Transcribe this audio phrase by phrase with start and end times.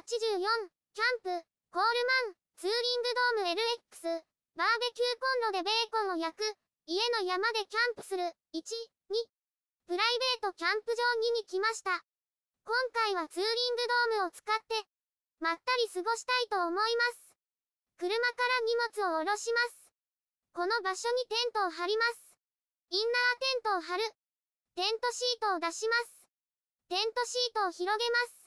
[0.00, 4.24] キャンプ、コールマン、ツーリングドーム LX、
[4.56, 6.44] バーベキューコンロでベーコンを焼く、
[6.86, 9.16] 家の山でキャンプする、1、2、
[9.88, 11.04] プライベートキャンプ場
[11.36, 12.00] 2に来ました。
[12.64, 13.86] 今回はツーリング
[14.16, 14.88] ドームを使って、
[15.38, 17.36] まったり過ごしたいと思います。
[18.00, 18.16] 車か
[18.48, 19.92] ら荷物を下ろします。
[20.56, 22.36] この場所にテントを張ります。
[22.88, 24.04] インナーテントを張る。
[24.76, 26.24] テントシートを出します。
[26.88, 28.39] テントシートを広げます。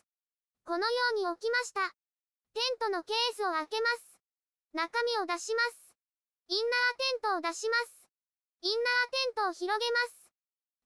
[0.63, 1.91] このように置きました。
[2.55, 4.15] テントのケースを開けます。
[4.71, 5.91] 中身を出します。
[6.47, 8.07] インナーテントを出します。
[8.61, 10.23] インナーテントを広げます。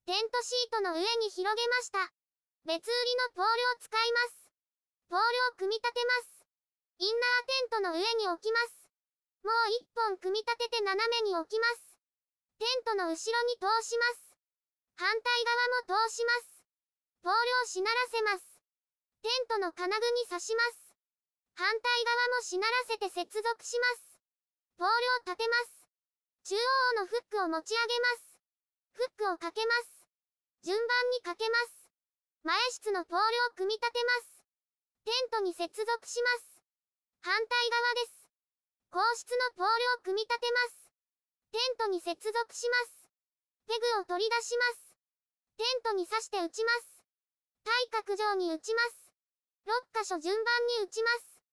[0.10, 2.10] テントシートの上に広げました。
[2.66, 4.50] 別売りのポールを使います。
[5.10, 6.42] ポールを組み立てます。
[6.98, 8.90] インナーテントの上に置きます。
[9.46, 12.02] もう一本組み立てて斜めに置きます。
[12.58, 14.34] テントの後ろに通します。
[14.98, 15.46] 反対
[15.86, 16.66] 側も通します。
[17.22, 18.57] ポールをしならせます。
[19.22, 20.94] テントの金具に刺します。
[21.56, 24.20] 反対側もしならせて接続します。
[24.78, 25.88] ポールを立てます。
[26.44, 28.40] 中央のフックを持ち上げます。
[28.94, 30.06] フックをかけます。
[30.62, 31.90] 順番にかけます。
[32.44, 34.44] 前室のポールを組み立てます。
[35.04, 36.62] テントに接続します。
[37.22, 38.30] 反対側です。
[38.92, 40.92] 硬質のポールを組み立てます。
[41.52, 43.09] テントに接続します。
[43.68, 44.96] ペグを取り出します。
[45.58, 47.04] テントに刺して打ちます。
[47.64, 49.06] 対角上に打ちます。
[49.68, 51.44] 6箇所順番に打ちます。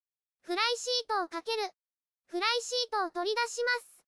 [0.47, 1.67] フライシートをかける。
[2.31, 4.06] フライシートを取り出します。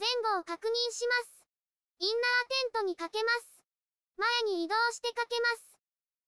[0.00, 1.44] 前後を確認します。
[2.00, 3.60] インナーテントにかけます。
[4.16, 5.76] 前に移動してかけます。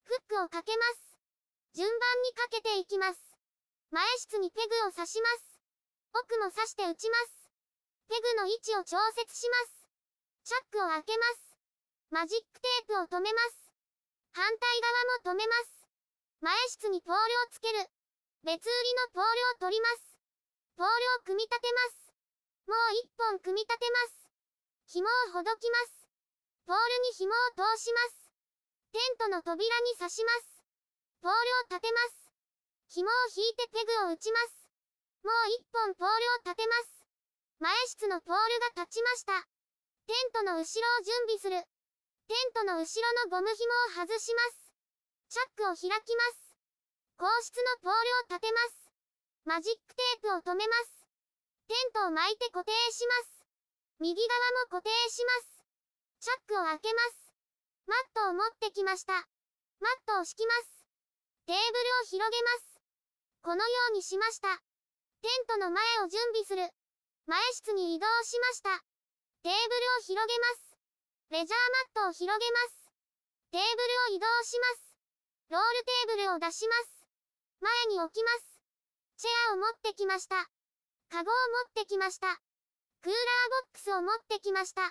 [0.05, 1.17] フックをかけます。
[1.73, 3.17] 順番にかけていきます。
[3.91, 5.57] 前室にペグを刺します。
[6.13, 7.49] 奥も刺して打ちます。
[8.13, 9.89] ペグの位置を調節します。
[10.45, 11.57] チャックを開けます。
[12.11, 13.73] マジックテープを止めます。
[14.37, 14.81] 反対
[15.25, 15.84] 側も止めます。
[16.41, 17.79] 前室にポールをつける。
[18.43, 20.19] 別売りのポールを取ります。
[20.77, 22.13] ポールを組み立てます。
[22.67, 24.29] もう一本組み立てます。
[24.87, 26.09] 紐をほどきます。
[26.67, 28.25] ポールに紐を通します。
[28.93, 30.65] テントの扉に刺します。
[31.21, 32.31] ポールを立てます。
[32.89, 34.69] 紐を引いてペグを打ちます。
[35.25, 37.07] もう一本ポールを立てます。
[37.61, 39.33] 前室のポールが立ちました。
[40.07, 41.57] テントの後ろを準備する。
[42.29, 44.64] テントの後ろのゴム紐を外します。
[45.29, 46.57] チャックを開きます。
[47.17, 48.91] 硬質のポールを立てます。
[49.45, 51.07] マジックテープを止めます。
[51.69, 53.47] テントを巻いて固定します。
[54.01, 54.29] 右側
[54.65, 55.65] も固定します。
[56.21, 57.33] チャックを開けます。
[57.87, 59.13] マットを持ってきました。
[59.15, 59.25] マッ
[60.07, 60.87] トを敷きます。
[61.47, 61.61] テーブル
[62.01, 62.81] を広げます。
[63.43, 64.49] このようにしました。
[65.21, 66.69] テントの前を準備する。
[67.27, 68.85] 前室に移動しました。
[69.43, 69.57] テーブル
[69.99, 70.77] を広げます。
[71.31, 71.61] レジャー
[71.97, 72.91] マットを広げます。
[73.53, 74.94] テーブルを移動します。
[75.51, 77.07] ロールテーブルを出します。
[77.61, 78.61] 前に置きます。
[79.17, 80.37] チェアを持ってきました。
[81.11, 82.41] カゴを持ってきました。
[83.03, 84.83] クーラーボックスを持ってきました。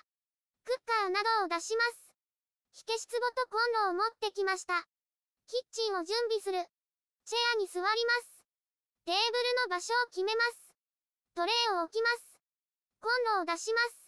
[0.65, 2.13] クッカーなどを出します。
[2.71, 4.87] 火消し壺とコンロを持ってきました。
[5.47, 6.63] キッチンを準備する。
[7.25, 8.45] チェアに座ります。
[9.05, 10.73] テーブルの場所を決めます。
[11.35, 12.39] トレイを置きます。
[13.01, 14.03] コンロを出します。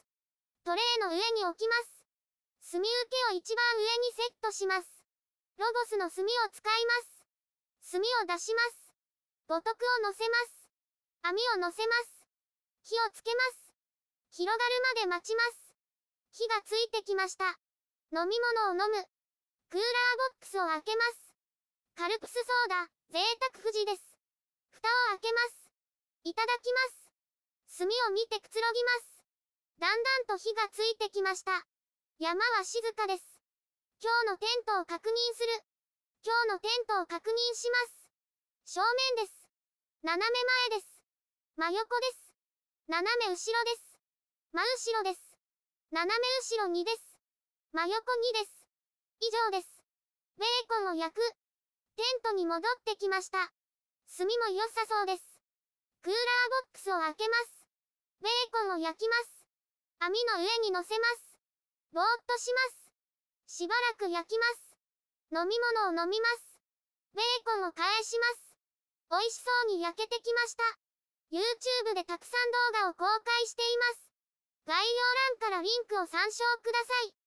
[0.63, 2.05] トレイの上に置きます。
[2.71, 2.89] 炭受
[3.29, 4.94] けを一番上にセットします。
[5.57, 6.91] ロボスの炭を使いま
[7.87, 7.91] す。
[7.91, 8.91] 炭を出します。
[9.47, 10.67] 五徳を乗せます。
[11.23, 12.27] 網を乗せます。
[12.83, 13.71] 火をつけます。
[14.35, 15.73] 広がるまで待ちます。
[16.31, 17.57] 火がついてきました。
[18.11, 18.99] 飲み物を飲む。
[19.71, 21.33] クーラーボックスを開けます。
[21.95, 23.23] カルプスソーダ、贅
[23.55, 24.03] 沢富士です。
[24.71, 25.71] 蓋を開けます。
[26.25, 27.79] いただきます。
[27.79, 29.23] 炭を見てくつろぎます。
[29.79, 31.65] だんだんと火がついてきました。
[32.19, 33.34] 山は静かです。
[34.05, 35.65] 今日のテントを確認する。
[36.21, 38.05] 今日のテントを確認しま
[38.61, 38.77] す。
[38.77, 38.81] 正
[39.17, 39.49] 面です。
[40.03, 40.29] 斜め
[40.69, 41.01] 前です。
[41.57, 42.29] 真横です。
[42.85, 43.97] 斜め後ろです。
[44.53, 45.33] 真後ろです。
[45.89, 47.17] 斜め後ろにです。
[47.73, 48.69] 真横にです。
[49.25, 49.81] 以上です。
[50.37, 51.25] ベーコンを焼く。
[51.97, 53.49] テントに戻ってきました。
[54.13, 55.25] 炭も良さそうです。
[56.03, 57.65] クーラーボックスを開けます。
[58.21, 59.49] ベーコンを焼きます。
[59.97, 61.41] 網の上に乗せます。
[61.91, 62.84] ぼーっとします。
[63.47, 64.77] しばらく焼きます。
[65.31, 66.59] 飲み物を飲みます。
[67.13, 68.57] ベーコンを返します。
[69.09, 70.63] 美味しそうに焼けてきました。
[71.31, 74.11] YouTube でたくさん動画を公開しています。
[74.65, 75.03] 概要
[75.39, 77.24] 欄からリンクを参照ください。